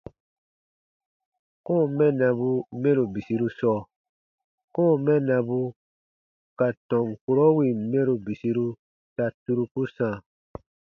[1.65, 2.49] Kɔ̃ɔ mɛnnabu
[2.81, 3.79] mɛro bisiru sɔɔ:
[4.75, 5.59] kɔ̃ɔ mɛnnabu
[6.59, 8.67] ka tɔn kurɔ wìn mɛro bisiru
[9.15, 10.15] ta turuku sãa.